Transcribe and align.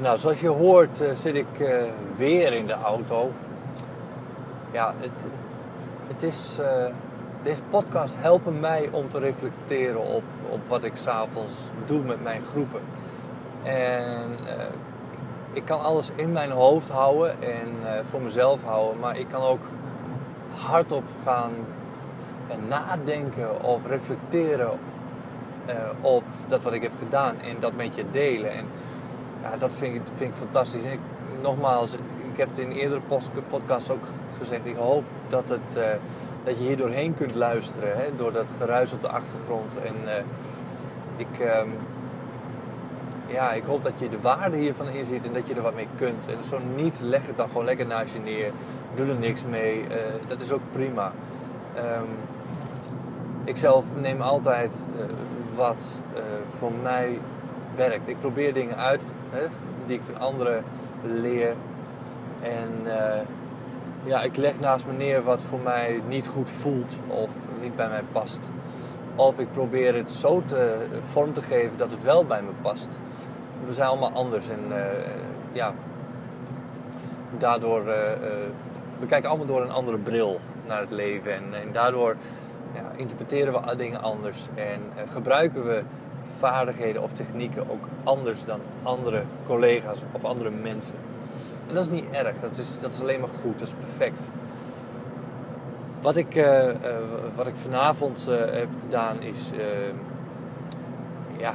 Nou, 0.00 0.18
zoals 0.18 0.40
je 0.40 0.48
hoort 0.48 1.02
uh, 1.02 1.10
zit 1.14 1.34
ik 1.34 1.60
uh, 1.60 1.82
weer 2.16 2.52
in 2.52 2.66
de 2.66 2.72
auto. 2.72 3.30
Ja, 4.70 4.94
het, 4.98 5.24
het 6.06 6.22
is, 6.22 6.58
uh, 6.60 6.86
deze 7.42 7.62
podcast 7.70 8.16
helpen 8.20 8.60
mij 8.60 8.88
om 8.90 9.08
te 9.08 9.18
reflecteren 9.18 10.00
op, 10.00 10.22
op 10.48 10.60
wat 10.68 10.84
ik 10.84 10.92
s'avonds 10.96 11.52
doe 11.86 12.02
met 12.02 12.22
mijn 12.22 12.42
groepen. 12.42 12.80
En 13.62 14.36
ik 15.52 15.64
kan 15.64 15.82
alles 15.82 16.10
in 16.14 16.32
mijn 16.32 16.50
hoofd 16.50 16.88
houden 16.88 17.42
en 17.42 18.04
voor 18.10 18.20
mezelf 18.20 18.62
houden, 18.62 19.00
maar 19.00 19.18
ik 19.18 19.26
kan 19.28 19.42
ook 19.42 19.60
hardop 20.54 21.04
gaan 21.24 21.52
en 22.48 22.68
nadenken 22.68 23.62
of 23.64 23.86
reflecteren 23.86 24.70
op 26.00 26.24
dat 26.48 26.62
wat 26.62 26.72
ik 26.72 26.82
heb 26.82 26.92
gedaan 26.98 27.40
en 27.40 27.56
dat 27.60 27.76
met 27.76 27.94
je 27.94 28.04
delen. 28.10 28.50
En, 28.50 28.66
ja, 29.50 29.56
dat 29.58 29.74
vind 29.74 29.94
ik, 29.94 30.02
vind 30.14 30.30
ik 30.30 30.36
fantastisch. 30.36 30.84
En 30.84 30.92
ik, 30.92 30.98
nogmaals, 31.42 31.92
ik 32.32 32.36
heb 32.36 32.48
het 32.48 32.58
in 32.58 32.70
eerdere 32.70 33.00
podcasts 33.48 33.90
ook 33.90 34.04
gezegd. 34.38 34.66
Ik 34.66 34.76
hoop 34.76 35.04
dat, 35.28 35.48
het, 35.48 35.76
uh, 35.76 35.84
dat 36.44 36.58
je 36.58 36.64
hier 36.64 36.76
doorheen 36.76 37.14
kunt 37.14 37.34
luisteren. 37.34 37.96
Hè, 37.96 38.16
door 38.16 38.32
dat 38.32 38.46
geruis 38.58 38.92
op 38.92 39.02
de 39.02 39.08
achtergrond. 39.08 39.76
En 39.84 39.94
uh, 40.04 40.12
ik, 41.16 41.60
um, 41.62 41.72
ja, 43.26 43.52
ik 43.52 43.64
hoop 43.64 43.82
dat 43.82 43.92
je 43.98 44.08
de 44.08 44.20
waarde 44.20 44.56
hiervan 44.56 44.88
inziet 44.88 45.26
en 45.26 45.32
dat 45.32 45.48
je 45.48 45.54
er 45.54 45.62
wat 45.62 45.74
mee 45.74 45.88
kunt. 45.96 46.26
En 46.26 46.44
zo 46.44 46.58
niet, 46.74 47.00
leg 47.00 47.26
het 47.26 47.36
dan 47.36 47.48
gewoon 47.48 47.64
lekker 47.64 47.86
naast 47.86 48.12
je 48.12 48.18
neer. 48.18 48.50
Doe 48.94 49.06
er 49.06 49.14
niks 49.14 49.44
mee. 49.50 49.80
Uh, 49.80 49.86
dat 50.26 50.40
is 50.40 50.52
ook 50.52 50.60
prima. 50.72 51.12
Um, 51.76 52.08
ik 53.44 53.56
zelf 53.56 53.84
neem 54.00 54.20
altijd 54.20 54.72
wat 55.54 55.84
voor 56.58 56.72
mij 56.82 57.18
werkt. 57.74 58.08
Ik 58.08 58.16
probeer 58.16 58.54
dingen 58.54 58.76
uit 58.76 59.02
die 59.86 59.96
ik 59.96 60.02
van 60.12 60.20
anderen 60.20 60.64
leer. 61.02 61.54
En 62.42 62.70
uh, 62.84 63.20
ja, 64.04 64.22
ik 64.22 64.36
leg 64.36 64.60
naast 64.60 64.86
me 64.86 64.92
neer 64.92 65.22
wat 65.22 65.40
voor 65.48 65.60
mij 65.60 66.00
niet 66.08 66.26
goed 66.26 66.50
voelt 66.50 66.96
of 67.06 67.28
niet 67.60 67.76
bij 67.76 67.88
mij 67.88 68.02
past. 68.12 68.40
Of 69.14 69.38
ik 69.38 69.52
probeer 69.52 69.94
het 69.94 70.12
zo 70.12 70.42
te, 70.46 70.76
vorm 71.10 71.32
te 71.32 71.42
geven 71.42 71.78
dat 71.78 71.90
het 71.90 72.02
wel 72.02 72.24
bij 72.24 72.42
me 72.42 72.50
past. 72.62 72.88
We 73.66 73.72
zijn 73.72 73.88
allemaal 73.88 74.12
anders 74.12 74.48
en 74.48 74.60
uh, 74.68 74.76
ja, 75.52 75.74
daardoor, 77.38 77.80
uh, 77.80 77.86
we 78.98 79.06
kijken 79.06 79.28
allemaal 79.28 79.46
door 79.46 79.62
een 79.62 79.70
andere 79.70 79.98
bril 79.98 80.40
naar 80.66 80.80
het 80.80 80.90
leven. 80.90 81.34
En, 81.34 81.44
en 81.62 81.72
daardoor 81.72 82.16
ja, 82.74 82.82
interpreteren 82.96 83.52
we 83.52 83.76
dingen 83.76 84.02
anders 84.02 84.48
en 84.54 84.80
gebruiken 85.12 85.66
we 85.66 85.82
vaardigheden 86.36 87.02
of 87.02 87.12
technieken 87.12 87.70
ook 87.70 87.84
anders 88.04 88.44
dan 88.44 88.60
andere 88.82 89.22
collega's 89.46 89.98
of 90.12 90.24
andere 90.24 90.50
mensen. 90.50 90.94
En 91.68 91.74
dat 91.74 91.82
is 91.82 91.90
niet 91.90 92.10
erg, 92.10 92.40
dat 92.40 92.58
is, 92.58 92.78
dat 92.80 92.94
is 92.94 93.00
alleen 93.00 93.20
maar 93.20 93.28
goed, 93.42 93.58
dat 93.58 93.68
is 93.68 93.74
perfect. 93.74 94.20
Wat 96.00 96.16
ik, 96.16 96.34
uh, 96.34 96.66
uh, 96.66 96.72
wat 97.34 97.46
ik 97.46 97.56
vanavond 97.56 98.26
uh, 98.28 98.36
heb 98.38 98.68
gedaan 98.80 99.22
is, 99.22 99.50
ja, 101.36 101.52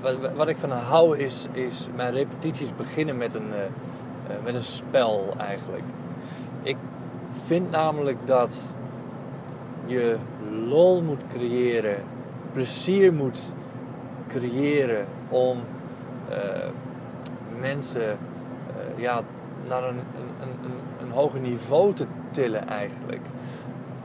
wat, 0.00 0.14
wat, 0.34 0.48
ik 0.48 0.56
van 0.56 0.70
hou 0.70 1.18
is, 1.18 1.46
is 1.52 1.88
mijn 1.94 2.12
repetities 2.12 2.76
beginnen 2.76 3.16
met 3.16 3.34
een, 3.34 3.50
met 4.44 4.54
een 4.54 4.64
spel 4.64 5.34
eigenlijk. 5.38 5.82
Ik 6.62 6.76
vind 7.44 7.70
namelijk 7.70 8.18
dat 8.24 8.54
je 9.86 10.16
lol 10.68 11.02
moet 11.02 11.22
creëren, 11.34 11.96
plezier 12.52 13.12
moet 13.12 13.38
creëren 14.32 15.06
om 15.28 15.58
uh, 16.30 16.36
mensen 17.60 18.02
uh, 18.02 19.02
ja, 19.02 19.20
naar 19.68 19.82
een, 19.82 19.98
een, 19.98 20.48
een, 20.62 21.06
een 21.06 21.10
hoger 21.10 21.40
niveau 21.40 21.92
te 21.92 22.06
tillen 22.30 22.68
eigenlijk. 22.68 23.20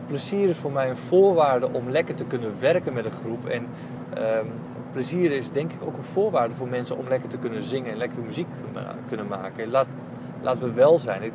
Plezier 0.08 0.50
is 0.50 0.58
voor 0.58 0.72
mij 0.72 0.90
een 0.90 0.98
voorwaarde 0.98 1.74
om 1.74 1.90
lekker 1.90 2.16
te 2.16 2.26
kunnen 2.26 2.54
werken 2.60 2.94
met 2.94 3.06
een 3.06 3.12
groep. 3.12 3.48
En 3.48 3.68
uh, 4.18 4.40
plezier 4.92 5.32
is 5.32 5.52
denk 5.52 5.72
ik 5.72 5.84
ook 5.84 5.98
een 5.98 6.04
voorwaarde 6.04 6.56
voor 6.56 6.68
mensen 6.68 6.98
om 6.98 7.08
lekker 7.08 7.30
te 7.30 7.38
kunnen 7.38 7.64
zingen 7.64 7.92
en 7.92 7.98
lekker 7.98 8.20
muziek 8.24 8.48
kunnen 9.08 9.28
maken. 9.28 9.70
Laat, 9.70 9.88
laten 10.42 10.64
we 10.64 10.74
wel 10.74 11.00
zijn. 11.00 11.32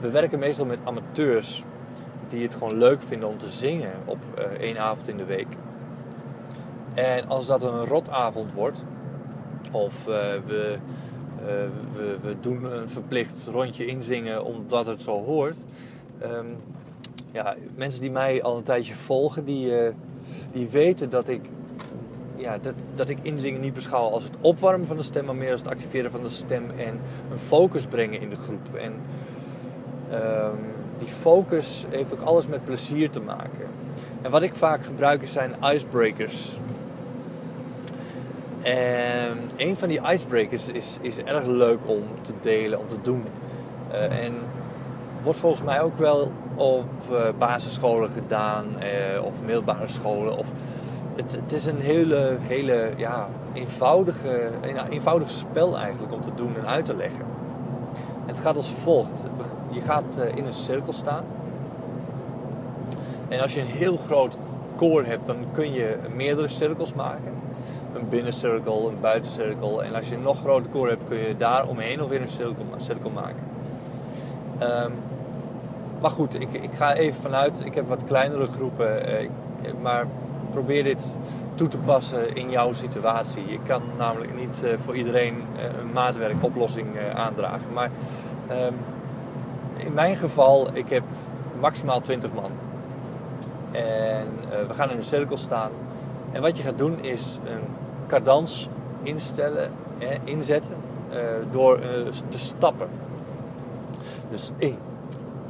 We 0.00 0.10
werken 0.10 0.38
meestal 0.38 0.66
met 0.66 0.78
amateurs 0.84 1.64
die 2.28 2.42
het 2.42 2.54
gewoon 2.54 2.78
leuk 2.78 3.02
vinden 3.02 3.28
om 3.28 3.38
te 3.38 3.48
zingen 3.48 3.92
op 4.04 4.18
uh, 4.38 4.44
één 4.44 4.78
avond 4.78 5.08
in 5.08 5.16
de 5.16 5.24
week. 5.24 5.46
En 6.94 7.28
als 7.28 7.46
dat 7.46 7.62
een 7.62 7.84
rotavond 7.84 8.52
wordt, 8.52 8.84
of 9.72 10.04
we, 10.04 10.40
uh, 10.46 11.46
we, 11.94 12.16
we, 12.22 12.36
doen 12.40 12.64
een 12.64 12.88
verplicht 12.88 13.46
rondje 13.50 13.86
inzingen 13.86 14.44
omdat 14.44 14.86
het 14.86 15.02
zo 15.02 15.24
hoort. 15.24 15.56
Um, 16.22 16.56
ja, 17.32 17.54
mensen 17.76 18.00
die 18.00 18.10
mij 18.10 18.42
al 18.42 18.56
een 18.56 18.62
tijdje 18.62 18.94
volgen, 18.94 19.44
die, 19.44 19.82
uh, 19.82 19.88
die 20.52 20.68
weten 20.68 21.10
dat 21.10 21.28
ik, 21.28 21.40
ja, 22.36 22.58
dat, 22.58 22.74
dat 22.94 23.08
ik 23.08 23.18
inzingen 23.22 23.60
niet 23.60 23.74
beschouw 23.74 24.08
als 24.08 24.24
het 24.24 24.32
opwarmen 24.40 24.86
van 24.86 24.96
de 24.96 25.02
stem, 25.02 25.24
maar 25.24 25.34
meer 25.34 25.52
als 25.52 25.60
het 25.60 25.70
activeren 25.70 26.10
van 26.10 26.22
de 26.22 26.30
stem 26.30 26.70
en 26.70 27.00
een 27.30 27.38
focus 27.38 27.86
brengen 27.86 28.20
in 28.20 28.30
de 28.30 28.36
groep. 28.36 28.74
En 28.74 28.92
um, 30.12 30.58
die 30.98 31.08
focus 31.08 31.84
heeft 31.88 32.12
ook 32.12 32.20
alles 32.20 32.46
met 32.46 32.64
plezier 32.64 33.10
te 33.10 33.20
maken. 33.20 33.68
En 34.22 34.30
wat 34.30 34.42
ik 34.42 34.54
vaak 34.54 34.84
gebruik 34.84 35.26
zijn 35.26 35.54
icebreakers. 35.62 36.52
En 38.62 39.38
een 39.56 39.76
van 39.76 39.88
die 39.88 40.00
icebreakers 40.12 40.68
is, 40.68 40.98
is 41.00 41.18
erg 41.22 41.46
leuk 41.46 41.78
om 41.86 42.02
te 42.20 42.32
delen, 42.40 42.78
om 42.78 42.86
te 42.86 43.00
doen. 43.02 43.24
Uh, 43.92 44.24
en 44.24 44.34
wordt 45.22 45.38
volgens 45.38 45.62
mij 45.62 45.82
ook 45.82 45.98
wel 45.98 46.32
op 46.54 46.84
uh, 47.10 47.28
basisscholen 47.38 48.10
gedaan 48.10 48.66
uh, 48.66 49.24
of 49.24 49.32
middelbare 49.44 49.88
scholen. 49.88 50.36
Of 50.36 50.46
het, 51.16 51.38
het, 51.42 51.52
is 51.52 51.66
een 51.66 51.80
hele, 51.80 52.36
hele 52.40 52.90
ja, 52.96 53.28
eenvoudige, 53.52 54.50
een 54.60 54.88
eenvoudig 54.88 55.30
spel 55.30 55.78
eigenlijk 55.78 56.12
om 56.12 56.20
te 56.20 56.34
doen 56.34 56.56
en 56.56 56.66
uit 56.66 56.84
te 56.84 56.96
leggen. 56.96 57.24
Het 58.26 58.40
gaat 58.40 58.56
als 58.56 58.72
volgt. 58.82 59.22
Je 59.70 59.80
gaat 59.80 60.20
in 60.34 60.46
een 60.46 60.52
cirkel 60.52 60.92
staan. 60.92 61.24
En 63.28 63.40
als 63.40 63.54
je 63.54 63.60
een 63.60 63.66
heel 63.66 63.96
groot 63.96 64.36
koor 64.76 65.04
hebt, 65.04 65.26
dan 65.26 65.36
kun 65.52 65.72
je 65.72 65.96
meerdere 66.14 66.48
cirkels 66.48 66.94
maken 66.94 67.32
een 67.94 68.08
binnencirkel, 68.08 68.88
een 68.88 69.00
buitencirkel. 69.00 69.84
En 69.84 69.94
als 69.94 70.08
je 70.08 70.14
een 70.14 70.22
nog 70.22 70.38
groter 70.38 70.70
koor 70.70 70.88
hebt, 70.88 71.02
kun 71.08 71.18
je 71.18 71.36
daar 71.36 71.66
omheen 71.66 71.98
nog 71.98 72.08
weer 72.08 72.22
een 72.22 72.28
cirkel, 72.78 73.10
maken. 73.10 73.42
Um, 74.62 74.92
maar 76.00 76.10
goed, 76.10 76.40
ik, 76.40 76.52
ik, 76.52 76.70
ga 76.74 76.94
even 76.94 77.22
vanuit. 77.22 77.62
Ik 77.64 77.74
heb 77.74 77.88
wat 77.88 78.04
kleinere 78.04 78.46
groepen. 78.46 79.06
Eh, 79.06 79.28
maar 79.82 80.06
probeer 80.50 80.84
dit 80.84 81.10
toe 81.54 81.68
te 81.68 81.78
passen 81.78 82.34
in 82.34 82.50
jouw 82.50 82.72
situatie. 82.72 83.50
Je 83.50 83.58
kan 83.66 83.82
namelijk 83.96 84.36
niet 84.36 84.60
uh, 84.64 84.70
voor 84.84 84.96
iedereen 84.96 85.34
uh, 85.34 85.64
een 85.80 85.92
maatwerkoplossing 85.92 86.86
aandragen. 87.14 87.72
Maar 87.72 87.90
um, 88.50 88.74
in 89.76 89.92
mijn 89.92 90.16
geval, 90.16 90.68
ik 90.72 90.88
heb 90.88 91.02
maximaal 91.60 92.00
20 92.00 92.32
man. 92.32 92.50
En 93.70 94.26
we 94.68 94.74
gaan 94.74 94.90
in 94.90 94.96
een 94.96 95.04
cirkel 95.04 95.36
staan. 95.36 95.70
En 96.32 96.42
wat 96.42 96.56
je 96.56 96.62
gaat 96.62 96.78
doen 96.78 97.02
is 97.02 97.38
een 97.44 97.60
cadans 98.10 98.68
instellen, 99.02 99.70
hè, 99.98 100.14
inzetten 100.24 100.74
uh, 101.12 101.16
door 101.50 101.78
uh, 101.78 101.84
te 102.28 102.38
stappen. 102.38 102.88
Dus 104.30 104.50
1, 104.58 104.76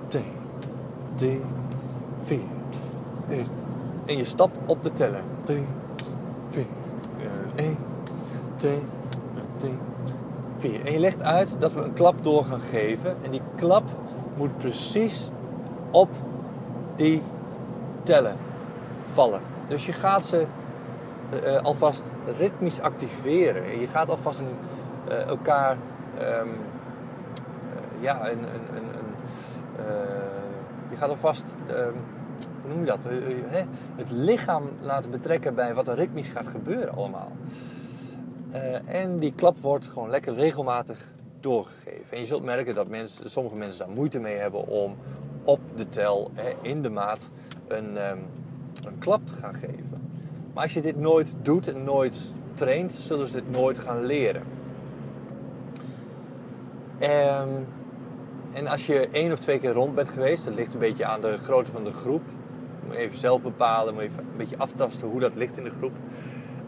2, 0.08 0.22
3, 1.14 1.40
4. 2.22 2.38
En 4.06 4.16
je 4.16 4.24
stapt 4.24 4.58
op 4.66 4.82
de 4.82 4.92
teller. 4.92 5.22
3, 5.44 5.64
4, 6.48 6.64
1, 7.54 7.76
2, 8.56 8.78
3, 9.56 9.78
4. 10.56 10.86
En 10.86 10.92
je 10.92 10.98
legt 10.98 11.22
uit 11.22 11.56
dat 11.58 11.72
we 11.72 11.80
een 11.80 11.92
klap 11.92 12.24
door 12.24 12.44
gaan 12.44 12.60
geven. 12.60 13.16
En 13.22 13.30
die 13.30 13.42
klap 13.56 13.84
moet 14.36 14.58
precies 14.58 15.28
op 15.90 16.08
die 16.96 17.22
tellen 18.02 18.36
vallen. 19.12 19.40
Dus 19.68 19.86
je 19.86 19.92
gaat 19.92 20.24
ze 20.24 20.46
uh, 21.34 21.56
alvast 21.56 22.02
ritmisch 22.38 22.80
activeren. 22.80 23.80
Je 23.80 23.86
gaat 23.86 24.10
alvast 24.10 24.38
een, 24.38 24.56
uh, 25.08 25.26
elkaar, 25.26 25.76
uh, 26.20 26.40
ja, 28.00 28.30
een, 28.30 28.38
een, 28.38 28.76
een, 28.76 28.84
je 30.90 30.96
gaat 30.96 31.08
alvast, 31.08 31.54
um, 31.70 31.94
hoe 32.62 32.70
noem 32.70 32.78
je 32.78 32.84
dat? 32.84 33.06
het 33.96 34.10
lichaam 34.10 34.68
laten 34.80 35.10
betrekken 35.10 35.54
bij 35.54 35.74
wat 35.74 35.88
er 35.88 35.94
ritmisch 35.94 36.28
gaat 36.28 36.46
gebeuren 36.46 36.94
allemaal. 36.94 37.32
en 38.84 39.16
die 39.16 39.32
klap 39.32 39.58
wordt 39.58 39.86
gewoon 39.86 40.10
lekker 40.10 40.34
regelmatig 40.34 41.08
doorgegeven. 41.40 42.04
En 42.10 42.18
je 42.18 42.26
zult 42.26 42.44
merken 42.44 42.74
dat 42.74 42.88
mensen, 42.88 43.30
sommige 43.30 43.56
mensen 43.56 43.86
daar 43.86 43.96
moeite 43.96 44.18
mee 44.18 44.36
hebben 44.36 44.66
om 44.66 44.96
op 45.44 45.60
de 45.76 45.88
tel, 45.88 46.30
in 46.62 46.82
de 46.82 46.90
maat, 46.90 47.30
een, 47.68 48.10
um, 48.10 48.18
een 48.86 48.98
klap 48.98 49.26
te 49.26 49.34
gaan 49.34 49.54
geven. 49.54 50.09
Als 50.60 50.74
je 50.74 50.80
dit 50.80 50.96
nooit 50.96 51.34
doet 51.42 51.68
en 51.68 51.84
nooit 51.84 52.16
traint, 52.54 52.92
zullen 52.92 53.26
ze 53.26 53.32
dit 53.32 53.50
nooit 53.50 53.78
gaan 53.78 54.04
leren. 54.04 54.42
Ehm, 56.98 57.48
en 58.52 58.66
als 58.66 58.86
je 58.86 59.08
één 59.12 59.32
of 59.32 59.38
twee 59.38 59.58
keer 59.58 59.72
rond 59.72 59.94
bent 59.94 60.08
geweest, 60.08 60.44
dat 60.44 60.54
ligt 60.54 60.72
een 60.72 60.80
beetje 60.80 61.04
aan 61.04 61.20
de 61.20 61.36
grootte 61.36 61.72
van 61.72 61.84
de 61.84 61.90
groep. 61.90 62.22
Moet 62.86 62.94
je 62.94 63.00
even 63.00 63.18
zelf 63.18 63.42
bepalen, 63.42 63.94
moet 63.94 64.02
je 64.02 64.08
even 64.08 64.24
een 64.30 64.36
beetje 64.36 64.58
aftasten 64.58 65.08
hoe 65.08 65.20
dat 65.20 65.34
ligt 65.34 65.56
in 65.56 65.64
de 65.64 65.72
groep. 65.78 65.92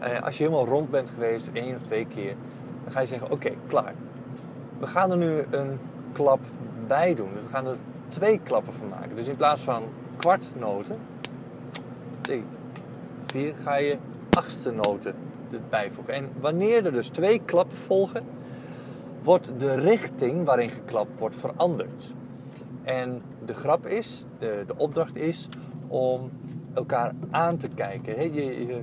Uh, 0.03 0.21
als 0.21 0.37
je 0.37 0.43
helemaal 0.43 0.65
rond 0.65 0.89
bent 0.89 1.09
geweest, 1.09 1.49
één 1.53 1.75
of 1.75 1.81
twee 1.81 2.05
keer, 2.05 2.35
dan 2.83 2.91
ga 2.91 2.99
je 2.99 3.07
zeggen: 3.07 3.31
Oké, 3.31 3.51
klaar. 3.67 3.93
We 4.79 4.87
gaan 4.87 5.11
er 5.11 5.17
nu 5.17 5.43
een 5.49 5.77
klap 6.11 6.39
bij 6.87 7.15
doen. 7.15 7.31
We 7.31 7.49
gaan 7.51 7.67
er 7.67 7.75
twee 8.09 8.39
klappen 8.43 8.73
van 8.73 8.87
maken. 8.87 9.15
Dus 9.15 9.27
in 9.27 9.37
plaats 9.37 9.61
van 9.61 9.83
kwartnoten, 10.17 10.97
ga 13.63 13.77
je 13.77 13.97
achtste 14.29 14.71
noten 14.71 15.15
bijvoegen. 15.69 16.13
En 16.13 16.29
wanneer 16.39 16.85
er 16.85 16.91
dus 16.91 17.07
twee 17.07 17.41
klappen 17.45 17.77
volgen, 17.77 18.23
wordt 19.23 19.51
de 19.57 19.73
richting 19.73 20.45
waarin 20.45 20.69
geklapt 20.69 21.19
wordt 21.19 21.35
veranderd. 21.35 22.13
En 22.83 23.21
de 23.45 23.53
grap 23.53 23.87
is, 23.87 24.25
de, 24.39 24.63
de 24.67 24.77
opdracht 24.77 25.15
is 25.15 25.47
om 25.87 26.31
elkaar 26.73 27.13
aan 27.31 27.57
te 27.57 27.67
kijken. 27.75 28.33
Je, 28.33 28.65
je, 28.67 28.81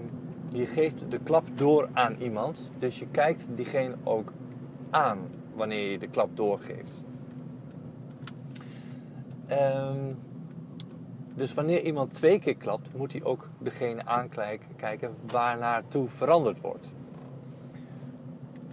je 0.53 0.67
geeft 0.67 1.11
de 1.11 1.19
klap 1.19 1.45
door 1.55 1.89
aan 1.93 2.17
iemand, 2.19 2.71
dus 2.79 2.99
je 2.99 3.07
kijkt 3.11 3.47
diegene 3.55 3.95
ook 4.05 4.33
aan 4.91 5.19
wanneer 5.55 5.91
je 5.91 5.99
de 5.99 6.09
klap 6.09 6.37
doorgeeft. 6.37 7.03
Um, 9.51 10.19
dus 11.41 11.55
wanneer 11.55 11.83
iemand 11.83 12.15
twee 12.15 12.39
keer 12.39 12.57
klapt, 12.57 12.97
moet 12.97 13.13
hij 13.13 13.23
ook 13.23 13.49
degene 13.59 14.05
aankijken 14.05 15.15
waar 15.31 15.59
naartoe 15.59 16.09
veranderd 16.09 16.61
wordt. 16.61 16.93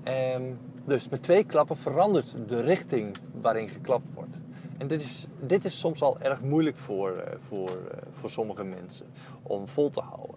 En 0.03 0.59
dus 0.85 1.09
met 1.09 1.23
twee 1.23 1.43
klappen 1.43 1.77
verandert 1.77 2.49
de 2.49 2.61
richting 2.61 3.17
waarin 3.41 3.69
geklapt 3.69 4.13
wordt. 4.13 4.37
En 4.77 4.87
dit 4.87 5.01
is, 5.01 5.27
dit 5.39 5.65
is 5.65 5.79
soms 5.79 6.01
al 6.01 6.19
erg 6.19 6.41
moeilijk 6.41 6.75
voor, 6.75 7.11
uh, 7.17 7.23
voor, 7.37 7.69
uh, 7.69 7.75
voor 8.11 8.29
sommige 8.29 8.63
mensen 8.63 9.05
om 9.43 9.67
vol 9.67 9.89
te 9.89 10.01
houden. 10.01 10.35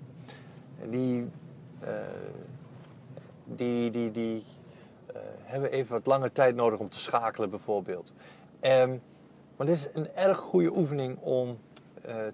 Die, 0.90 1.20
uh, 1.82 1.88
die, 3.44 3.90
die, 3.90 4.10
die 4.10 4.44
hebben 5.42 5.70
even 5.70 5.92
wat 5.92 6.06
langer 6.06 6.32
tijd 6.32 6.54
nodig 6.54 6.78
om 6.78 6.88
te 6.88 6.98
schakelen 6.98 7.50
bijvoorbeeld. 7.50 8.12
Um, 8.60 9.02
maar 9.56 9.66
dit 9.66 9.76
is 9.76 9.88
een 9.92 10.14
erg 10.14 10.38
goede 10.38 10.76
oefening 10.76 11.18
om 11.18 11.58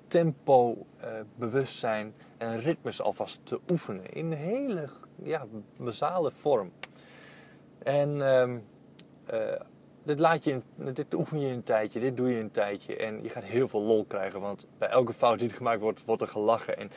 tempo, 0.08 0.86
uh, 1.00 1.06
bewustzijn 1.36 2.14
en 2.38 2.60
ritmes 2.60 3.02
alvast 3.02 3.40
te 3.42 3.60
oefenen. 3.70 4.12
In 4.12 4.26
een 4.26 4.38
hele 4.38 4.88
ja, 5.22 5.46
basale 5.76 6.30
vorm. 6.30 6.72
En 7.78 8.20
um, 8.20 8.64
uh, 9.32 9.40
dit, 10.02 10.18
laat 10.18 10.44
je, 10.44 10.60
dit 10.92 11.14
oefen 11.14 11.40
je 11.40 11.52
een 11.52 11.62
tijdje, 11.62 12.00
dit 12.00 12.16
doe 12.16 12.28
je 12.28 12.40
een 12.40 12.50
tijdje. 12.50 12.96
En 12.96 13.22
je 13.22 13.28
gaat 13.28 13.44
heel 13.44 13.68
veel 13.68 13.82
lol 13.82 14.04
krijgen, 14.04 14.40
want 14.40 14.66
bij 14.78 14.88
elke 14.88 15.12
fout 15.12 15.38
die 15.38 15.48
er 15.48 15.54
gemaakt 15.54 15.80
wordt, 15.80 16.04
wordt 16.04 16.22
er 16.22 16.28
gelachen. 16.28 16.78
En 16.78 16.90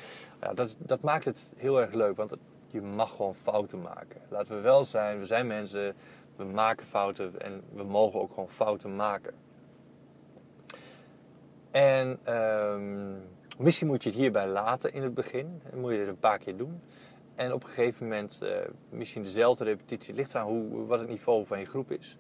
dat, 0.56 0.76
dat 0.80 1.02
maakt 1.02 1.26
het 1.26 1.52
heel 1.56 1.82
erg 1.82 1.94
leuk, 1.94 2.16
want 2.16 2.34
je 2.68 2.82
mag 2.82 3.16
gewoon 3.16 3.36
fouten 3.36 3.82
maken. 3.82 4.22
Laten 4.30 4.56
we 4.56 4.62
wel 4.62 4.86
zijn, 4.86 5.20
we 5.20 5.26
zijn 5.26 5.48
mensen, 5.48 5.96
we 6.36 6.44
maken 6.44 6.86
fouten 6.86 7.42
en 7.42 7.64
we 7.74 7.84
mogen 7.84 8.20
ook 8.20 8.34
gewoon 8.34 8.50
fouten 8.50 8.96
maken. 8.96 9.34
En 11.72 12.34
um, 12.36 13.22
misschien 13.58 13.88
moet 13.88 14.04
je 14.04 14.10
het 14.10 14.18
hierbij 14.18 14.48
laten 14.48 14.94
in 14.94 15.04
het 15.04 15.14
begin. 15.14 15.62
Dan 15.70 15.80
moet 15.80 15.92
je 15.92 15.98
het 15.98 16.08
een 16.08 16.20
paar 16.20 16.38
keer 16.38 16.58
doen. 16.58 16.82
En 17.36 17.54
op 17.54 17.64
een 17.64 17.70
gegeven 17.70 18.08
moment, 18.08 18.40
uh, 18.44 18.50
misschien 18.90 19.24
dezelfde 19.24 19.64
repetitie, 19.64 20.14
ligt 20.14 20.34
eraan 20.34 20.48
hoe, 20.48 20.86
wat 20.86 21.00
het 21.00 21.10
niveau 21.10 21.46
van 21.46 21.60
je 21.60 21.66
groep 21.66 21.92
is. 21.92 22.18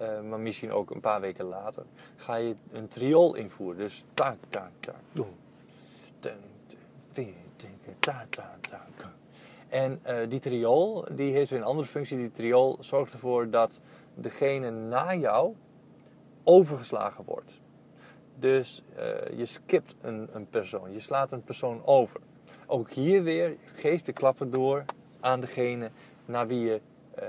Uh, 0.00 0.20
maar 0.20 0.40
misschien 0.40 0.72
ook 0.72 0.90
een 0.90 1.00
paar 1.00 1.20
weken 1.20 1.44
later, 1.44 1.84
ga 2.16 2.34
je 2.34 2.54
een 2.72 2.88
triool 2.88 3.34
invoeren. 3.34 3.78
Dus 3.78 4.04
ta 4.14 4.36
ta 4.48 4.70
ta, 4.80 4.94
doen. 5.12 5.34
Ta 7.98 8.26
ta 8.30 8.56
ta. 8.60 8.86
En 9.68 10.00
uh, 10.06 10.16
die 10.28 10.40
triool, 10.40 11.04
die 11.10 11.32
heeft 11.32 11.50
weer 11.50 11.58
een 11.58 11.64
andere 11.66 11.88
functie. 11.88 12.16
Die 12.16 12.30
triool 12.30 12.76
zorgt 12.80 13.12
ervoor 13.12 13.50
dat 13.50 13.80
degene 14.14 14.70
na 14.70 15.14
jou 15.14 15.54
overgeslagen 16.44 17.24
wordt. 17.24 17.60
Dus 18.38 18.82
uh, 18.98 19.38
je 19.38 19.46
skipt 19.46 19.94
een, 20.00 20.28
een, 20.32 20.48
persoon, 20.48 20.92
je 20.92 21.00
slaat 21.00 21.32
een 21.32 21.42
persoon 21.42 21.84
over. 21.84 22.20
Ook 22.66 22.90
hier 22.90 23.22
weer, 23.22 23.56
geef 23.64 24.02
de 24.02 24.12
klappen 24.12 24.50
door 24.50 24.84
aan 25.20 25.40
degene 25.40 25.90
naar 26.24 26.46
wie 26.46 26.60
je, 26.60 26.80
uh, 27.18 27.24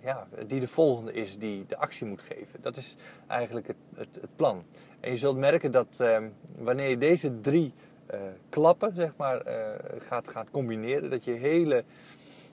ja, 0.00 0.26
die 0.46 0.60
de 0.60 0.68
volgende 0.68 1.12
is 1.12 1.38
die 1.38 1.66
de 1.66 1.76
actie 1.76 2.06
moet 2.06 2.22
geven. 2.22 2.62
Dat 2.62 2.76
is 2.76 2.96
eigenlijk 3.26 3.66
het, 3.66 3.76
het, 3.94 4.08
het 4.20 4.36
plan. 4.36 4.64
En 5.00 5.10
je 5.10 5.16
zult 5.16 5.36
merken 5.36 5.70
dat 5.70 5.98
uh, 6.00 6.18
wanneer 6.56 6.88
je 6.88 6.98
deze 6.98 7.40
drie 7.40 7.72
klappen 8.48 8.94
zeg 8.94 9.10
maar, 9.16 9.42
gaat, 9.98 10.28
gaat 10.28 10.50
combineren, 10.50 11.10
dat 11.10 11.24
je 11.24 11.32
hele 11.32 11.84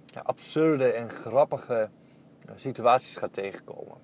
ja, 0.06 0.22
absurde 0.24 0.92
en 0.92 1.10
grappige 1.10 1.90
situaties 2.56 3.18
gaat 3.18 3.34
tegenkomen. 3.34 3.98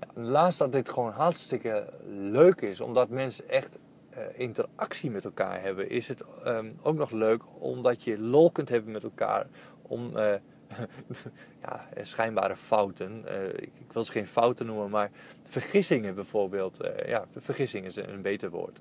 Ja, 0.00 0.22
laatst 0.22 0.58
dat 0.58 0.72
dit 0.72 0.88
gewoon 0.88 1.12
hartstikke 1.12 1.92
leuk 2.08 2.60
is, 2.60 2.80
omdat 2.80 3.08
mensen 3.08 3.48
echt 3.48 3.78
uh, 4.16 4.18
interactie 4.34 5.10
met 5.10 5.24
elkaar 5.24 5.62
hebben, 5.62 5.90
is 5.90 6.08
het 6.08 6.22
um, 6.46 6.78
ook 6.82 6.96
nog 6.96 7.10
leuk 7.10 7.42
omdat 7.58 8.04
je 8.04 8.18
lol 8.18 8.50
kunt 8.50 8.68
hebben 8.68 8.92
met 8.92 9.02
elkaar 9.02 9.46
om 9.82 10.16
uh, 10.16 10.34
ja, 11.62 11.88
schijnbare 12.02 12.56
fouten, 12.56 13.24
ik, 13.56 13.92
wil 13.92 14.04
ze 14.04 14.12
geen 14.12 14.26
fouten 14.26 14.66
noemen, 14.66 14.90
maar 14.90 15.10
vergissingen 15.42 16.14
bijvoorbeeld, 16.14 16.80
ja, 17.06 17.24
vergissing 17.36 17.86
is 17.86 17.96
een 17.96 18.22
beter 18.22 18.50
woord. 18.50 18.80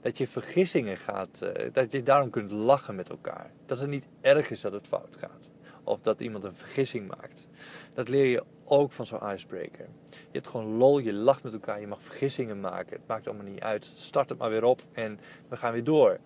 Dat 0.00 0.18
je 0.18 0.26
vergissingen 0.26 0.96
gaat, 0.96 1.42
dat 1.72 1.92
je 1.92 2.02
daarom 2.02 2.30
kunt 2.30 2.50
lachen 2.50 2.94
met 2.94 3.10
elkaar. 3.10 3.50
Dat 3.66 3.80
het 3.80 3.88
niet 3.88 4.06
erg 4.20 4.50
is 4.50 4.60
dat 4.60 4.72
het 4.72 4.86
fout 4.86 5.16
gaat. 5.16 5.50
Of 5.84 6.00
dat 6.00 6.20
iemand 6.20 6.44
een 6.44 6.54
vergissing 6.54 7.08
maakt. 7.08 7.46
Dat 7.94 8.08
leer 8.08 8.26
je 8.26 8.44
ook 8.64 8.92
van 8.92 9.06
zo'n 9.06 9.32
icebreaker. 9.32 9.88
Je 10.10 10.16
hebt 10.32 10.48
gewoon 10.48 10.76
lol, 10.76 10.98
je 10.98 11.12
lacht 11.12 11.42
met 11.42 11.52
elkaar, 11.52 11.80
je 11.80 11.86
mag 11.86 12.02
vergissingen 12.02 12.60
maken. 12.60 12.96
Het 12.96 13.06
maakt 13.06 13.26
allemaal 13.26 13.46
niet 13.46 13.60
uit. 13.60 13.92
Start 13.94 14.28
het 14.28 14.38
maar 14.38 14.50
weer 14.50 14.64
op 14.64 14.80
en 14.92 15.20
we 15.48 15.56
gaan 15.56 15.72
weer 15.72 15.84
door. 15.84 16.18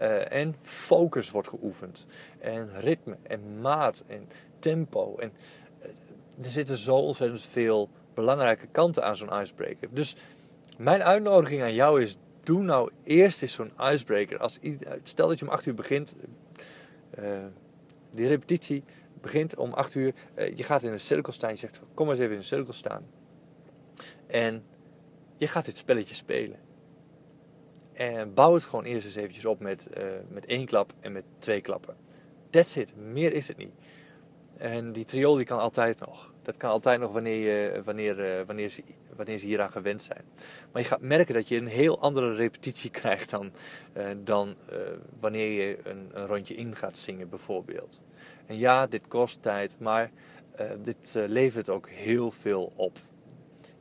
Uh, 0.00 0.32
en 0.32 0.56
focus 0.62 1.30
wordt 1.30 1.48
geoefend. 1.48 2.06
En 2.38 2.80
ritme 2.80 3.16
en 3.22 3.60
maat 3.60 4.04
en 4.06 4.28
tempo. 4.58 5.16
En 5.16 5.32
uh, 5.80 6.44
er 6.44 6.50
zitten 6.50 6.78
zo 6.78 6.96
ontzettend 6.96 7.42
veel 7.42 7.88
belangrijke 8.14 8.66
kanten 8.66 9.04
aan 9.04 9.16
zo'n 9.16 9.40
icebreaker. 9.40 9.88
Dus 9.90 10.16
mijn 10.78 11.02
uitnodiging 11.02 11.62
aan 11.62 11.74
jou 11.74 12.02
is: 12.02 12.16
doe 12.42 12.62
nou 12.62 12.90
eerst 13.04 13.42
eens 13.42 13.52
zo'n 13.52 13.72
icebreaker. 13.92 14.38
Als, 14.38 14.58
stel 15.02 15.28
dat 15.28 15.38
je 15.38 15.44
om 15.44 15.52
8 15.52 15.66
uur 15.66 15.74
begint, 15.74 16.14
uh, 17.18 17.24
die 18.10 18.28
repetitie 18.28 18.84
begint 19.20 19.56
om 19.56 19.72
8 19.72 19.94
uur. 19.94 20.14
Uh, 20.34 20.56
je 20.56 20.62
gaat 20.62 20.82
in 20.82 20.92
een 20.92 21.00
cirkel 21.00 21.32
staan. 21.32 21.50
Je 21.50 21.56
zegt: 21.56 21.80
Kom 21.94 22.06
maar 22.06 22.14
eens 22.14 22.24
even 22.24 22.34
in 22.34 22.40
een 22.40 22.46
cirkel 22.48 22.72
staan. 22.72 23.06
En 24.26 24.64
je 25.36 25.48
gaat 25.48 25.64
dit 25.64 25.78
spelletje 25.78 26.14
spelen. 26.14 26.58
En 27.92 28.34
bouw 28.34 28.54
het 28.54 28.64
gewoon 28.64 28.84
eerst 28.84 29.06
eens 29.06 29.16
eventjes 29.16 29.44
op 29.44 29.60
met, 29.60 29.88
uh, 29.98 30.04
met 30.28 30.46
één 30.46 30.66
klap 30.66 30.92
en 31.00 31.12
met 31.12 31.24
twee 31.38 31.60
klappen. 31.60 31.96
That's 32.50 32.76
it. 32.76 32.96
Meer 32.96 33.32
is 33.32 33.48
het 33.48 33.56
niet. 33.56 33.72
En 34.56 34.92
die 34.92 35.04
triool 35.04 35.34
die 35.34 35.44
kan 35.44 35.58
altijd 35.58 35.98
nog. 35.98 36.32
Dat 36.48 36.56
kan 36.56 36.70
altijd 36.70 37.00
nog 37.00 37.12
wanneer, 37.12 37.36
je, 37.36 37.82
wanneer, 37.84 38.38
uh, 38.38 38.46
wanneer, 38.46 38.68
ze, 38.68 38.82
wanneer 39.16 39.38
ze 39.38 39.46
hieraan 39.46 39.70
gewend 39.70 40.02
zijn. 40.02 40.24
Maar 40.72 40.82
je 40.82 40.88
gaat 40.88 41.00
merken 41.00 41.34
dat 41.34 41.48
je 41.48 41.56
een 41.56 41.66
heel 41.66 42.00
andere 42.00 42.34
repetitie 42.34 42.90
krijgt 43.00 43.30
dan, 43.30 43.52
uh, 43.96 44.06
dan 44.24 44.56
wanneer 45.20 45.68
je 45.68 45.78
een, 45.82 46.10
een, 46.12 46.26
rondje 46.26 46.54
in 46.54 46.76
gaat 46.76 46.98
zingen 46.98 47.28
bijvoorbeeld. 47.28 48.00
En 48.46 48.58
ja, 48.58 48.86
dit 48.86 49.08
kost 49.08 49.42
tijd, 49.42 49.74
maar 49.78 50.10
dit 50.82 51.14
levert 51.14 51.68
ook 51.68 51.88
heel 51.88 52.30
veel 52.30 52.72
op 52.76 52.98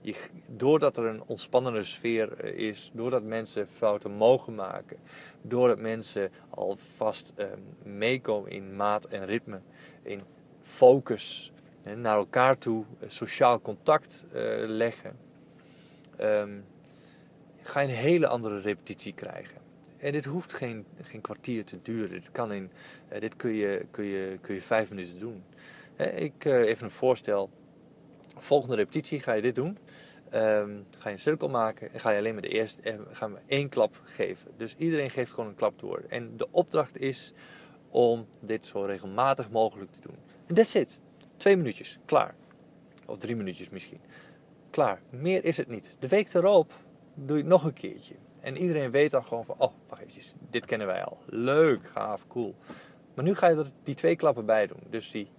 je, 0.02 0.16
doordat 0.48 0.98
er 0.98 1.06
een 1.06 1.24
ontspannende 1.26 1.84
sfeer 1.84 2.40
eh, 2.40 2.68
is, 2.68 2.92
doordat 2.94 3.24
mensen 3.24 3.68
fouten 3.68 4.12
mogen 4.12 4.56
maken, 4.56 4.98
doordat 5.42 5.80
mensen 5.80 6.32
alvast 6.50 7.34
meekomen 7.84 8.52
in 8.52 8.76
maat 8.76 9.06
en 9.06 9.26
ritme, 9.26 9.62
in 10.04 10.22
focus, 10.62 11.52
naar 11.84 12.16
elkaar 12.16 12.58
toe, 12.58 12.86
eh, 13.00 13.10
sociaal 13.10 13.62
contact 13.62 14.26
uh, 14.34 14.42
leggen, 14.66 15.18
um, 16.22 16.66
ga 17.62 17.80
je 17.80 17.88
een 17.88 17.94
hele 17.94 18.28
andere 18.28 18.60
repetitie 18.60 19.14
krijgen. 19.14 19.58
En 19.98 20.12
dit 20.12 20.26
hoeft 20.26 20.54
geen, 20.54 20.86
geen 21.02 21.22
kwartier 21.22 21.66
te 21.66 21.80
duren. 21.82 22.10
Dit, 22.10 22.32
kan 22.32 22.54
in, 22.54 22.72
dit 23.20 23.36
kun, 23.36 23.54
je, 23.54 23.86
kun, 23.92 24.06
je, 24.06 24.38
kun 24.42 24.56
je 24.56 24.62
vijf 24.62 24.90
minuten 24.90 25.20
doen. 25.20 25.44
ik, 26.16 26.46
even 26.46 26.86
een 26.86 26.92
voorstel 26.92 27.50
volgende 28.38 28.76
repetitie 28.76 29.20
ga 29.20 29.34
je 29.34 29.42
dit 29.42 29.56
doen. 29.56 29.78
Um, 30.34 30.86
ga 30.98 31.10
je 31.10 31.16
een 31.16 31.20
cirkel 31.20 31.50
maken 31.50 31.94
en 31.94 32.00
ga 32.00 32.10
je 32.10 32.18
alleen 32.18 32.34
maar 32.34 32.42
de 32.42 32.48
eerste, 32.48 32.82
eh, 32.82 32.96
gaan 33.12 33.38
één 33.46 33.70
klap 33.70 34.02
geven. 34.04 34.52
Dus 34.58 34.76
iedereen 34.78 35.10
geeft 35.10 35.34
gewoon 35.34 35.50
een 35.50 35.56
klap 35.56 35.80
door. 35.80 36.04
En 36.08 36.38
de 36.38 36.48
opdracht 36.52 36.98
is 36.98 37.34
om 37.90 38.28
dit 38.40 38.66
zo 38.66 38.82
regelmatig 38.82 39.50
mogelijk 39.50 39.92
te 39.92 40.00
doen. 40.02 40.16
En 40.48 40.56
that's 40.56 40.76
it. 40.76 41.00
Twee 41.48 41.60
minuutjes, 41.60 42.00
klaar. 42.06 42.36
Of 43.06 43.18
drie 43.18 43.36
minuutjes 43.36 43.70
misschien. 43.70 44.00
klaar. 44.70 45.02
Meer 45.10 45.46
is 45.46 45.58
het 45.58 45.68
niet. 45.68 45.96
De 46.00 46.08
week 46.08 46.34
erop 46.34 46.74
doe 47.14 47.36
je 47.36 47.42
het 47.42 47.52
nog 47.52 47.64
een 47.64 47.74
keertje. 47.74 48.16
En 48.40 48.58
iedereen 48.58 48.92
weet 48.92 49.12
dan 49.12 49.24
gewoon 49.24 49.46
van, 49.46 49.56
oh, 49.58 49.72
wacht 49.88 50.02
even, 50.02 50.22
dit 50.50 50.66
kennen 50.66 50.88
wij 50.88 51.04
al. 51.04 51.18
Leuk, 51.26 51.88
gaaf, 51.88 52.28
cool. 52.28 52.56
Maar 53.14 53.26
nu 53.26 53.36
ga 53.36 53.48
je 53.48 53.56
er 53.56 53.72
die 53.84 53.96
twee 53.96 54.16
klappen 54.16 54.46
bij 54.46 54.68
doen. 54.68 54.80
Dus 54.90 55.12
die, 55.12 55.30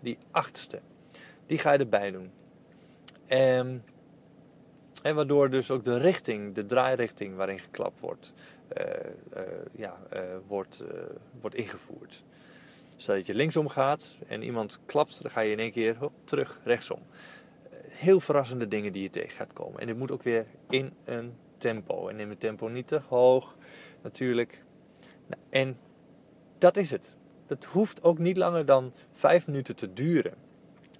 die 0.00 0.18
achtste, 0.30 0.80
die 1.46 1.58
ga 1.58 1.72
je 1.72 1.78
erbij 1.78 2.10
doen. 2.10 2.30
En, 3.26 3.84
en 5.02 5.14
waardoor 5.14 5.50
dus 5.50 5.70
ook 5.70 5.84
de 5.84 5.98
richting, 5.98 6.54
de 6.54 6.66
draairichting 6.66 7.36
waarin 7.36 7.58
geklapt 7.58 8.00
wordt, 8.00 8.32
uh, 8.78 8.84
uh, 9.36 9.42
ja, 9.72 9.98
uh, 10.12 10.20
wordt, 10.46 10.82
wordt 11.40 11.56
ingevoerd. 11.56 12.24
Stel 12.96 13.14
dat 13.14 13.26
je 13.26 13.34
linksom 13.34 13.68
gaat 13.68 14.06
en 14.26 14.42
iemand 14.42 14.78
klapt, 14.86 15.22
dan 15.22 15.30
ga 15.30 15.40
je 15.40 15.52
in 15.52 15.58
één 15.58 15.72
keer 15.72 15.96
hop, 15.96 16.12
terug 16.24 16.60
rechtsom. 16.64 17.02
Heel 17.88 18.20
verrassende 18.20 18.68
dingen 18.68 18.92
die 18.92 19.02
je 19.02 19.10
tegen 19.10 19.36
gaat 19.36 19.52
komen. 19.52 19.80
En 19.80 19.86
dit 19.86 19.96
moet 19.96 20.10
ook 20.10 20.22
weer 20.22 20.46
in 20.70 20.92
een 21.04 21.32
tempo. 21.58 22.08
En 22.08 22.16
neem 22.16 22.30
het 22.30 22.40
tempo 22.40 22.68
niet 22.68 22.88
te 22.88 23.00
hoog, 23.08 23.56
natuurlijk. 24.02 24.62
Nou, 25.26 25.42
en 25.50 25.78
dat 26.58 26.76
is 26.76 26.90
het. 26.90 27.16
Het 27.46 27.64
hoeft 27.64 28.02
ook 28.02 28.18
niet 28.18 28.36
langer 28.36 28.66
dan 28.66 28.92
vijf 29.12 29.46
minuten 29.46 29.76
te 29.76 29.92
duren. 29.92 30.34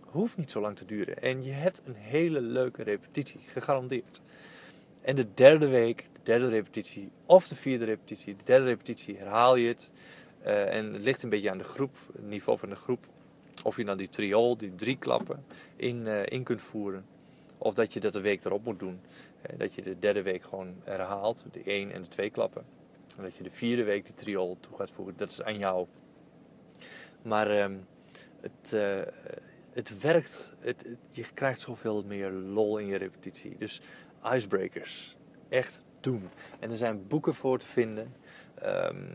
Hoeft 0.01 0.37
niet 0.37 0.51
zo 0.51 0.61
lang 0.61 0.77
te 0.77 0.85
duren. 0.85 1.23
En 1.23 1.45
je 1.45 1.53
hebt 1.53 1.83
een 1.85 1.95
hele 1.95 2.41
leuke 2.41 2.83
repetitie, 2.83 3.41
gegarandeerd. 3.47 4.21
En 5.03 5.17
de 5.17 5.35
derde 5.35 5.69
week, 5.69 6.09
de 6.13 6.21
derde 6.23 6.49
repetitie 6.49 7.11
of 7.27 7.49
de 7.49 7.57
vierde 7.57 7.85
repetitie, 7.85 8.37
de 8.37 8.45
derde 8.45 8.65
repetitie 8.65 9.17
herhaal 9.17 9.57
je 9.57 9.69
het. 9.69 9.93
Uh, 10.43 10.75
en 10.75 10.93
het 10.93 11.03
ligt 11.03 11.23
een 11.23 11.29
beetje 11.29 11.51
aan 11.51 11.59
de 11.59 11.65
groep, 11.65 11.97
het 12.13 12.29
niveau 12.29 12.59
van 12.59 12.69
de 12.69 12.77
groep. 12.77 13.07
Of 13.65 13.77
je 13.77 13.85
dan 13.85 13.97
die 13.97 14.09
triool, 14.09 14.57
die 14.57 14.75
drie 14.75 14.99
klappen, 14.99 15.45
in, 15.77 15.97
uh, 15.97 16.27
in 16.27 16.43
kunt 16.43 16.61
voeren. 16.61 17.07
Of 17.59 17.75
dat 17.75 17.93
je 17.93 18.01
dat 18.01 18.13
de 18.13 18.21
week 18.21 18.45
erop 18.45 18.65
moet 18.65 18.79
doen. 18.79 19.01
Uh, 19.51 19.59
dat 19.59 19.75
je 19.75 19.83
de 19.83 19.99
derde 19.99 20.23
week 20.23 20.43
gewoon 20.43 20.75
herhaalt, 20.85 21.45
de 21.53 21.63
één 21.65 21.93
en 21.93 22.03
de 22.03 22.09
twee 22.09 22.31
klappen. 22.31 22.65
En 23.17 23.23
dat 23.23 23.37
je 23.37 23.43
de 23.43 23.51
vierde 23.51 23.85
week 23.85 24.05
die 24.05 24.15
triool 24.15 24.57
toe 24.61 24.77
gaat 24.77 24.91
voeren. 24.91 25.17
Dat 25.17 25.31
is 25.31 25.43
aan 25.43 25.59
jou. 25.59 25.87
Maar 27.23 27.51
ehm, 27.51 27.77
het, 28.41 28.77
het 29.73 30.01
werkt, 30.01 30.55
het, 30.59 30.97
je 31.11 31.25
krijgt 31.35 31.61
zoveel 31.61 32.05
meer 32.05 32.31
lol 32.31 32.79
in 32.79 32.87
je 32.87 32.97
repetitie. 32.97 33.57
Dus 33.59 33.81
icebreakers, 34.25 35.17
echt 35.49 35.81
doen. 36.01 36.29
En 36.59 36.71
er 36.71 36.77
zijn 36.77 37.07
boeken 37.07 37.35
voor 37.35 37.59
te 37.59 37.67
vinden. 37.67 38.15
Um, 38.65 39.09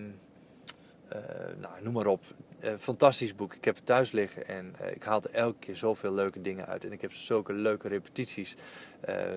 nou, 1.59 1.81
noem 1.81 1.93
maar 1.93 2.07
op. 2.07 2.23
Uh, 2.65 2.74
fantastisch 2.79 3.36
boek. 3.36 3.55
Ik 3.55 3.65
heb 3.65 3.75
het 3.75 3.86
thuis 3.86 4.12
liggen 4.12 4.48
en 4.48 4.75
uh, 4.81 4.91
ik 4.91 5.03
haal 5.03 5.24
er 5.24 5.31
elke 5.31 5.60
keer 5.60 5.75
zoveel 5.75 6.13
leuke 6.13 6.41
dingen 6.41 6.65
uit. 6.65 6.86
En 6.86 6.91
ik 6.91 7.01
heb 7.01 7.13
zulke 7.13 7.53
leuke 7.53 7.88
repetities 7.88 8.55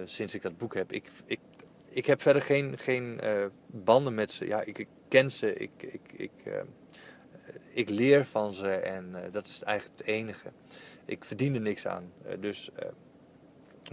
sinds 0.05 0.35
ik 0.35 0.43
dat 0.43 0.59
boek 0.59 0.75
heb. 0.75 0.93
Ik, 0.93 1.11
ik, 1.25 1.41
ik 1.89 2.07
heb 2.07 2.23
verder 2.23 2.43
geen, 2.43 2.79
geen 2.79 3.21
banden 3.67 4.15
met 4.15 4.33
ze. 4.33 4.47
Ja, 4.47 4.63
ik, 4.63 4.79
ik 4.79 4.89
ken 5.09 5.31
ze. 5.31 5.55
Ik, 5.55 5.71
ik, 5.79 6.01
ik, 6.13 6.31
ik 7.73 7.89
leer 7.89 8.25
van 8.25 8.53
ze 8.53 8.71
en 8.71 9.15
dat 9.33 9.47
is 9.47 9.63
eigenlijk 9.63 9.99
het 9.99 10.07
enige. 10.07 10.49
Ik 11.05 11.25
verdien 11.25 11.55
er 11.55 11.61
niks 11.61 11.87
aan. 11.87 12.13
dus 12.41 12.71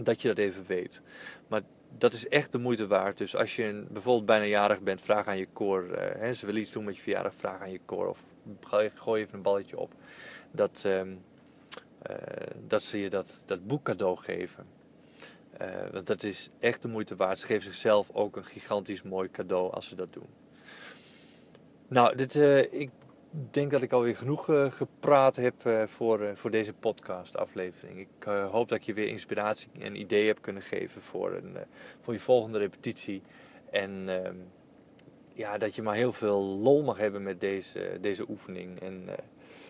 dat 0.02 0.22
je 0.22 0.28
dat 0.28 0.38
even 0.38 0.66
weet. 0.66 1.00
Maar 1.48 1.62
dat 1.98 2.12
is 2.12 2.28
echt 2.28 2.52
de 2.52 2.58
moeite 2.58 2.86
waard. 2.86 3.18
Dus 3.18 3.36
als 3.36 3.56
je 3.56 3.84
bijvoorbeeld 3.90 4.26
bijna 4.26 4.44
jarig 4.44 4.80
bent, 4.80 5.00
vraag 5.00 5.26
aan 5.26 5.38
je 5.38 5.48
koor. 5.52 5.84
Uh, 5.84 5.96
hè, 5.98 6.34
ze 6.34 6.46
willen 6.46 6.60
iets 6.60 6.70
doen 6.70 6.84
met 6.84 6.96
je 6.96 7.02
verjaardag, 7.02 7.34
vraag 7.34 7.60
aan 7.60 7.70
je 7.70 7.80
koor. 7.84 8.08
Of 8.08 8.24
gooi 8.94 9.22
even 9.22 9.34
een 9.34 9.42
balletje 9.42 9.78
op. 9.78 9.92
Dat, 10.50 10.82
uh, 10.86 11.00
uh, 11.00 11.06
dat 12.66 12.82
ze 12.82 13.00
je 13.00 13.10
dat, 13.10 13.42
dat 13.46 13.66
boek 13.66 13.82
cadeau 13.82 14.16
geven. 14.16 14.66
Eh, 15.50 15.68
want 15.92 16.06
dat 16.06 16.22
is 16.22 16.50
echt 16.58 16.82
de 16.82 16.88
moeite 16.88 17.16
waard. 17.16 17.40
Ze 17.40 17.46
geven 17.46 17.64
zichzelf 17.64 18.10
ook 18.12 18.36
een 18.36 18.44
gigantisch 18.44 19.02
mooi 19.02 19.30
cadeau 19.30 19.72
als 19.72 19.88
ze 19.88 19.94
dat 19.94 20.12
doen. 20.12 20.28
Nou, 21.88 22.16
dit, 22.16 22.34
ik 22.70 22.90
denk 23.50 23.70
dat 23.70 23.82
ik 23.82 23.92
alweer 23.92 24.16
genoeg 24.16 24.48
uh, 24.48 24.70
gepraat 24.70 25.36
heb 25.36 25.54
uh, 25.66 25.82
voor, 25.86 26.20
uh, 26.20 26.28
voor 26.34 26.50
deze 26.50 26.72
podcast 26.72 27.36
aflevering. 27.36 27.98
Ik 27.98 28.24
hoop 28.50 28.68
dat 28.68 28.78
ik 28.78 28.84
je 28.84 28.94
weer 28.94 29.08
inspiratie 29.08 29.70
en 29.78 30.00
ideeën 30.00 30.26
heb 30.26 30.42
kunnen 30.42 30.62
geven 30.62 31.02
voor, 31.02 31.32
een, 31.32 31.56
voor 32.00 32.12
je 32.12 32.20
volgende 32.20 32.58
repetitie. 32.58 33.22
En 33.70 34.04
ehm, 34.06 34.34
ja, 35.32 35.58
dat 35.58 35.74
je 35.74 35.82
maar 35.82 35.94
heel 35.94 36.12
veel 36.12 36.40
lol 36.40 36.82
mag 36.82 36.98
hebben 36.98 37.22
met 37.22 37.40
deze, 37.40 37.98
deze 38.00 38.28
oefening. 38.28 38.80
En 38.80 39.04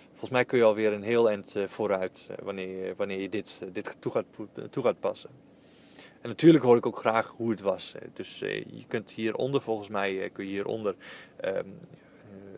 volgens 0.08 0.30
mij 0.30 0.44
kun 0.44 0.58
je 0.58 0.64
alweer 0.64 0.92
een 0.92 1.02
heel 1.02 1.28
eind 1.28 1.54
vooruit 1.66 2.28
wanneer, 2.42 2.94
wanneer 2.96 3.20
je 3.20 3.28
dit, 3.28 3.62
dit 3.72 3.96
toe, 3.98 4.12
gaat, 4.12 4.26
toe 4.70 4.82
gaat 4.82 5.00
passen. 5.00 5.30
En 6.20 6.28
natuurlijk 6.28 6.64
hoor 6.64 6.76
ik 6.76 6.86
ook 6.86 6.98
graag 6.98 7.34
hoe 7.36 7.50
het 7.50 7.60
was. 7.60 7.94
Dus 8.12 8.38
je 8.38 8.84
kunt 8.88 9.10
hieronder, 9.10 9.60
volgens 9.60 9.88
mij, 9.88 10.30
kun 10.32 10.44
je 10.44 10.50
hieronder 10.50 10.94
um, 11.44 11.78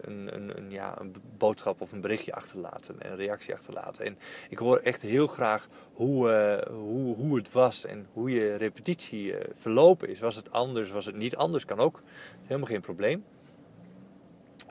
een, 0.01 0.35
een, 0.35 0.59
een, 0.59 0.71
ja, 0.71 1.01
een 1.01 1.15
boodschap 1.37 1.81
of 1.81 1.93
een 1.93 2.01
berichtje 2.01 2.35
achterlaten 2.35 3.01
en 3.01 3.11
een 3.11 3.17
reactie 3.17 3.55
achterlaten. 3.55 4.05
En 4.05 4.19
ik 4.49 4.59
hoor 4.59 4.79
echt 4.79 5.03
heel 5.03 5.27
graag 5.27 5.69
hoe, 5.93 6.31
uh, 6.31 6.75
hoe, 6.75 7.17
hoe 7.17 7.37
het 7.37 7.53
was 7.53 7.85
en 7.85 8.07
hoe 8.13 8.31
je 8.31 8.55
repetitie 8.55 9.33
uh, 9.33 9.41
verlopen 9.55 10.09
is. 10.09 10.21
Was 10.21 10.37
het 10.37 10.53
anders, 10.53 10.91
was 10.91 11.07
het 11.07 11.17
niet 11.17 11.37
anders? 11.37 11.65
Kan 11.65 11.79
ook. 11.79 12.03
Helemaal 12.43 12.69
geen 12.69 12.81
probleem. 12.81 13.25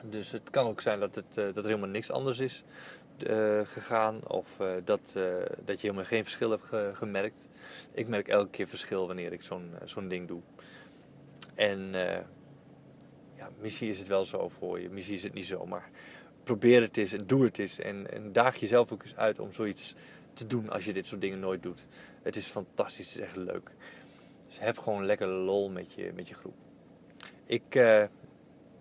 Dus 0.04 0.32
het 0.32 0.50
kan 0.50 0.66
ook 0.66 0.80
zijn 0.80 1.00
dat, 1.00 1.14
het, 1.14 1.36
uh, 1.36 1.44
dat 1.44 1.56
er 1.56 1.64
helemaal 1.64 1.88
niks 1.88 2.10
anders 2.10 2.38
is 2.38 2.64
gegaan 3.64 4.28
of 4.28 4.46
dat, 4.84 5.12
dat 5.64 5.80
je 5.80 5.86
helemaal 5.86 6.04
geen 6.04 6.22
verschil 6.22 6.50
hebt 6.50 6.64
ge 6.64 6.90
gemerkt. 6.94 7.46
Ik 7.92 8.08
merk 8.08 8.28
elke 8.28 8.50
keer 8.50 8.68
verschil 8.68 9.06
wanneer 9.06 9.32
ik 9.32 9.42
zo'n 9.42 9.70
zo'n 9.84 10.08
ding 10.08 10.28
doe. 10.28 10.40
En 11.54 11.94
ja, 13.38 13.50
missie 13.60 13.90
is 13.90 13.98
het 13.98 14.08
wel 14.08 14.24
zo 14.24 14.48
voor 14.48 14.80
je, 14.80 14.88
missie 14.88 15.14
is 15.14 15.22
het 15.22 15.34
niet 15.34 15.46
zo, 15.46 15.66
maar 15.66 15.90
probeer 16.42 16.80
het 16.80 16.96
eens 16.96 17.12
en 17.12 17.26
doe 17.26 17.44
het 17.44 17.58
eens. 17.58 17.78
En, 17.78 18.06
daag 18.32 18.56
jezelf 18.56 18.92
ook 18.92 19.02
eens 19.02 19.16
uit 19.16 19.38
om 19.38 19.52
zoiets 19.52 19.94
te 20.34 20.46
doen 20.46 20.70
als 20.70 20.84
je 20.84 20.92
dit 20.92 21.06
soort 21.06 21.20
dingen 21.20 21.40
nooit 21.40 21.62
doet. 21.62 21.86
Het 22.22 22.36
is 22.36 22.46
fantastisch, 22.46 23.12
het 23.12 23.22
is 23.22 23.28
echt 23.28 23.36
leuk. 23.36 23.70
Dus 24.46 24.58
heb 24.58 24.78
gewoon 24.78 25.06
lekker 25.06 25.26
lol 25.26 25.70
met 25.70 25.92
je, 25.92 26.12
met 26.14 26.28
je 26.28 26.34
groep. 26.34 26.54
Ik, 27.46 27.74
uh, 27.74 28.00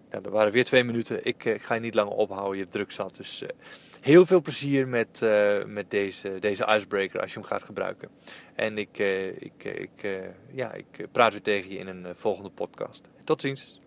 er 0.10 0.30
waren 0.30 0.52
weer 0.52 0.64
twee 0.64 0.84
minuten. 0.84 1.26
Ik, 1.26 1.46
uh, 1.46 1.60
ga 1.60 1.74
je 1.74 1.80
niet 1.80 1.96
langer 1.96 2.14
ophouden, 2.14 2.56
je 2.56 2.62
hebt 2.62 2.72
druk 2.72 2.92
zat. 2.92 3.16
Dus 3.16 3.42
uh, 3.42 3.50
heel 4.02 4.26
veel 4.26 4.42
plezier 4.42 4.88
met, 4.88 5.22
met 5.66 5.92
deze, 5.92 6.40
deze 6.40 6.66
icebreaker 6.76 7.22
als 7.22 7.34
je 7.34 7.40
hem 7.40 7.48
gaat 7.48 7.64
gebruiken. 7.64 8.10
En 8.56 8.78
ik, 8.78 8.98
ik, 9.38 9.64
ik, 9.64 10.24
ja, 10.52 10.74
ik 10.74 11.08
praat 11.12 11.32
weer 11.32 11.42
tegen 11.42 11.72
je 11.72 11.78
in 11.78 11.88
een 11.88 12.16
volgende 12.16 12.50
podcast. 12.50 13.10
Tot 13.24 13.42
ziens. 13.42 13.80